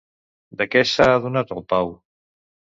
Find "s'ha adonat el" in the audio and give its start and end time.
0.93-1.63